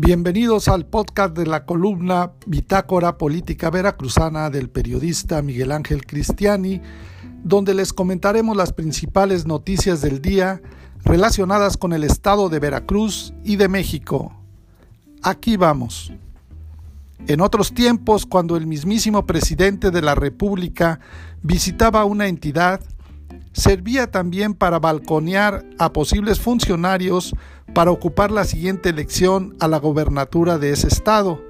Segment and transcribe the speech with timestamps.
[0.00, 6.80] Bienvenidos al podcast de la columna Bitácora Política Veracruzana del periodista Miguel Ángel Cristiani,
[7.42, 10.62] donde les comentaremos las principales noticias del día
[11.04, 14.32] relacionadas con el estado de Veracruz y de México.
[15.20, 16.12] Aquí vamos.
[17.26, 21.00] En otros tiempos, cuando el mismísimo presidente de la República
[21.42, 22.80] visitaba una entidad,
[23.52, 27.34] servía también para balconear a posibles funcionarios
[27.74, 31.42] para ocupar la siguiente elección a la gobernatura de ese estado,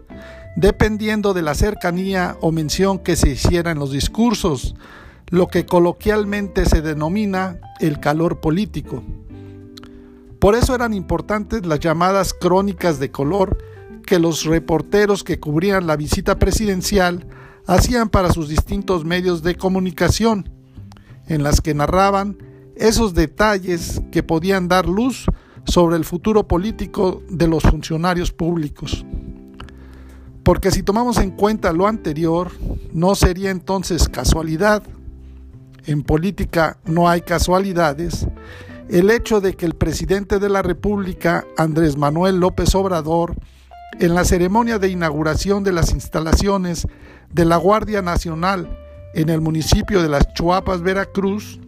[0.56, 4.74] dependiendo de la cercanía o mención que se hiciera en los discursos,
[5.28, 9.02] lo que coloquialmente se denomina el calor político.
[10.38, 13.58] Por eso eran importantes las llamadas crónicas de color
[14.06, 17.26] que los reporteros que cubrían la visita presidencial
[17.66, 20.48] hacían para sus distintos medios de comunicación,
[21.28, 22.38] en las que narraban
[22.76, 25.26] esos detalles que podían dar luz
[25.64, 29.04] sobre el futuro político de los funcionarios públicos.
[30.42, 32.50] Porque si tomamos en cuenta lo anterior,
[32.92, 34.82] no sería entonces casualidad,
[35.86, 38.26] en política no hay casualidades,
[38.88, 43.36] el hecho de que el presidente de la República, Andrés Manuel López Obrador,
[44.00, 46.86] en la ceremonia de inauguración de las instalaciones
[47.30, 51.58] de la Guardia Nacional en el municipio de Las Chuapas, Veracruz,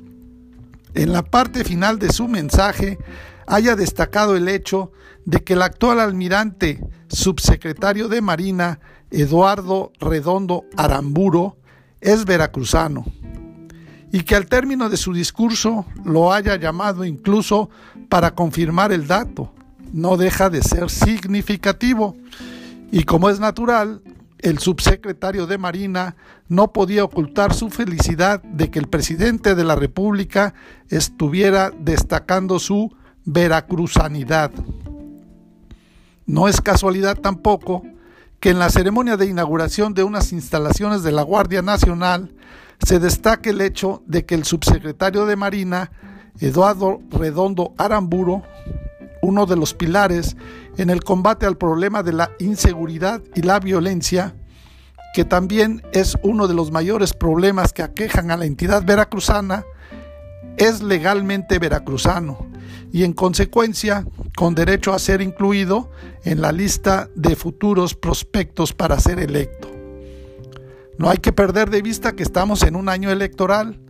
[0.94, 2.98] en la parte final de su mensaje
[3.46, 4.92] haya destacado el hecho
[5.24, 11.56] de que el actual almirante subsecretario de Marina, Eduardo Redondo Aramburo,
[12.00, 13.04] es veracruzano
[14.12, 17.70] y que al término de su discurso lo haya llamado incluso
[18.08, 19.52] para confirmar el dato.
[19.92, 22.16] No deja de ser significativo
[22.90, 24.02] y como es natural,
[24.42, 26.16] el subsecretario de Marina
[26.48, 30.54] no podía ocultar su felicidad de que el presidente de la República
[30.88, 34.50] estuviera destacando su veracruzanidad.
[36.26, 37.82] No es casualidad tampoco
[38.40, 42.32] que en la ceremonia de inauguración de unas instalaciones de la Guardia Nacional
[42.84, 45.92] se destaque el hecho de que el subsecretario de Marina,
[46.40, 48.42] Eduardo Redondo Aramburo,
[49.22, 50.36] uno de los pilares
[50.76, 54.34] en el combate al problema de la inseguridad y la violencia,
[55.14, 59.64] que también es uno de los mayores problemas que aquejan a la entidad veracruzana,
[60.56, 62.50] es legalmente veracruzano
[62.92, 65.90] y en consecuencia con derecho a ser incluido
[66.24, 69.70] en la lista de futuros prospectos para ser electo.
[70.98, 73.80] No hay que perder de vista que estamos en un año electoral,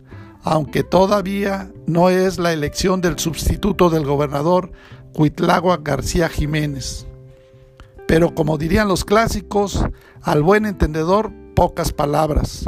[0.43, 4.71] aunque todavía no es la elección del sustituto del gobernador
[5.13, 7.07] Cuitlagua García Jiménez.
[8.07, 9.85] Pero como dirían los clásicos,
[10.21, 12.65] al buen entendedor pocas palabras,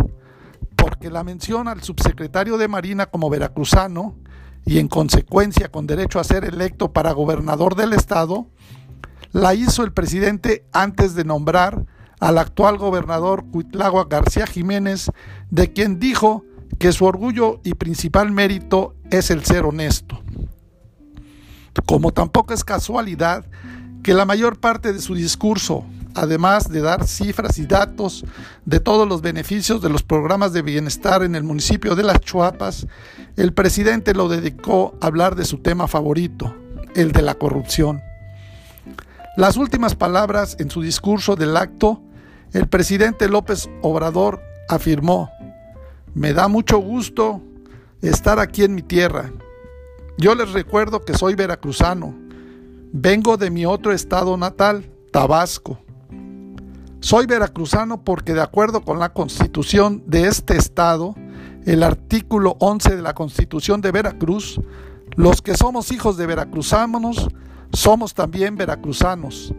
[0.76, 4.16] porque la mención al subsecretario de Marina como veracruzano
[4.66, 8.48] y en consecuencia con derecho a ser electo para gobernador del estado,
[9.32, 11.86] la hizo el presidente antes de nombrar
[12.20, 15.12] al actual gobernador Cuitlagua García Jiménez,
[15.50, 16.46] de quien dijo
[16.80, 20.22] que su orgullo y principal mérito es el ser honesto.
[21.86, 23.46] Como tampoco es casualidad
[24.04, 28.26] que la mayor parte de su discurso, además de dar cifras y datos
[28.66, 32.86] de todos los beneficios de los programas de bienestar en el municipio de Las Chuapas,
[33.38, 36.56] el presidente lo dedicó a hablar de su tema favorito,
[36.96, 38.02] el de la corrupción.
[39.36, 42.02] Las últimas palabras en su discurso del acto,
[42.52, 45.32] el presidente López Obrador afirmó,
[46.14, 47.42] me da mucho gusto
[48.02, 49.32] estar aquí en mi tierra.
[50.18, 52.14] Yo les recuerdo que soy veracruzano,
[52.92, 55.80] vengo de mi otro estado natal, Tabasco.
[57.00, 61.16] Soy veracruzano porque de acuerdo con la constitución de este estado,
[61.66, 64.62] el artículo 11 de la constitución de Veracruz,
[65.16, 67.28] los que somos hijos de veracruzanos
[67.72, 69.54] somos también veracruzanos.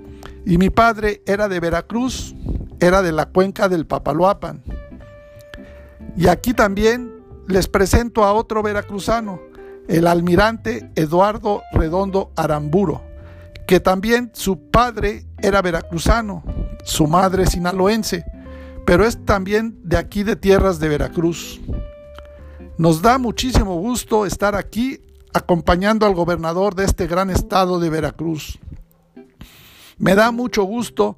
[0.47, 2.35] Y mi padre era de Veracruz,
[2.81, 4.63] era de la cuenca del Papaloapan.
[6.17, 7.13] Y aquí también
[7.49, 9.41] les presento a otro veracruzano,
[9.89, 13.03] el almirante Eduardo Redondo Aramburo,
[13.67, 16.43] que también su padre era veracruzano
[16.85, 18.25] su madre sinaloense,
[18.85, 21.61] pero es también de aquí de tierras de Veracruz.
[22.77, 25.01] Nos da muchísimo gusto estar aquí
[25.33, 28.59] acompañando al gobernador de este gran estado de Veracruz.
[29.97, 31.17] Me da mucho gusto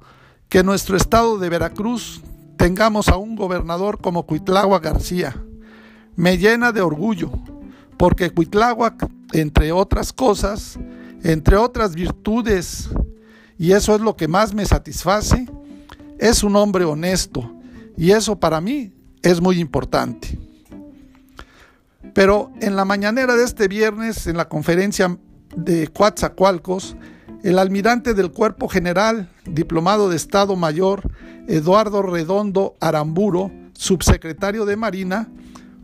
[0.49, 2.21] que nuestro estado de Veracruz
[2.57, 5.35] tengamos a un gobernador como Cuitláhuac García.
[6.15, 7.31] Me llena de orgullo,
[7.97, 10.77] porque Cuitláhuac, entre otras cosas,
[11.23, 12.89] entre otras virtudes,
[13.57, 15.47] y eso es lo que más me satisface,
[16.19, 17.51] es un hombre honesto
[17.95, 20.39] y eso para mí es muy importante.
[22.13, 25.17] Pero en la mañanera de este viernes, en la conferencia
[25.55, 26.95] de Coatzacoalcos,
[27.43, 31.11] El almirante del Cuerpo General, diplomado de Estado Mayor,
[31.47, 35.29] Eduardo Redondo Aramburo, subsecretario de Marina,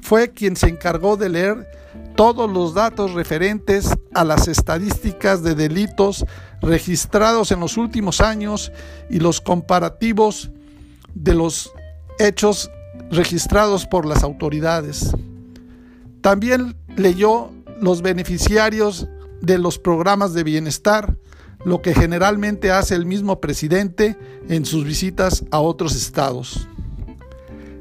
[0.02, 1.68] fue quien se encargó de leer
[2.16, 6.26] todos los datos referentes a las estadísticas de delitos
[6.62, 8.72] registrados en los últimos años
[9.10, 10.52] y los comparativos
[11.14, 11.72] de los
[12.20, 12.70] hechos
[13.12, 15.12] registrados por las autoridades.
[16.22, 17.52] También leyó
[17.82, 19.08] los beneficiarios
[19.42, 21.18] de los programas de bienestar,
[21.66, 24.18] lo que generalmente hace el mismo presidente
[24.48, 26.68] en sus visitas a otros estados.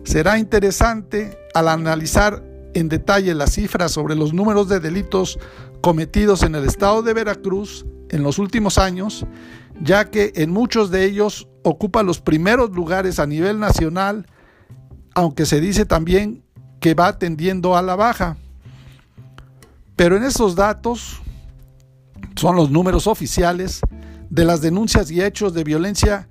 [0.05, 2.43] Será interesante al analizar
[2.75, 5.39] en detalle las cifras sobre los números de delitos
[5.81, 9.27] cometidos en el estado de Veracruz en los últimos años,
[9.81, 14.27] ya que en muchos de ellos ocupa los primeros lugares a nivel nacional,
[15.15, 16.45] aunque se dice también
[16.81, 18.37] que va tendiendo a la baja.
[19.97, 21.21] Pero en esos datos
[22.37, 23.81] son los números oficiales
[24.31, 26.29] de las denuncias y hechos de violencia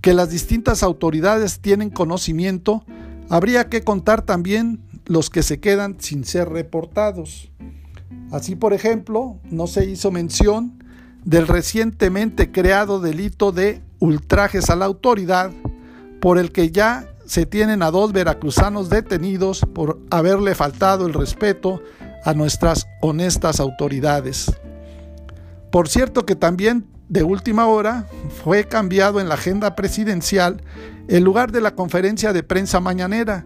[0.00, 2.84] que las distintas autoridades tienen conocimiento,
[3.30, 7.50] habría que contar también los que se quedan sin ser reportados.
[8.30, 10.82] Así, por ejemplo, no se hizo mención
[11.24, 15.50] del recientemente creado delito de ultrajes a la autoridad,
[16.20, 21.82] por el que ya se tienen a dos veracruzanos detenidos por haberle faltado el respeto
[22.24, 24.52] a nuestras honestas autoridades.
[25.70, 28.06] Por cierto que también de última hora
[28.42, 30.62] fue cambiado en la agenda presidencial
[31.08, 33.44] el lugar de la conferencia de prensa mañanera,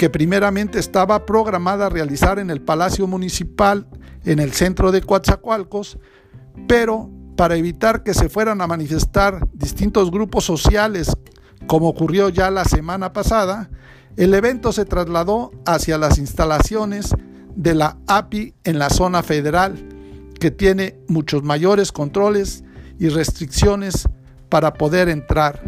[0.00, 3.86] que primeramente estaba programada a realizar en el Palacio Municipal
[4.24, 5.98] en el centro de Coatzacoalcos,
[6.66, 11.14] pero para evitar que se fueran a manifestar distintos grupos sociales,
[11.66, 13.68] como ocurrió ya la semana pasada,
[14.16, 17.14] el evento se trasladó hacia las instalaciones
[17.54, 19.86] de la API en la zona federal,
[20.40, 22.64] que tiene muchos mayores controles
[22.98, 24.08] y restricciones
[24.48, 25.62] para poder entrar.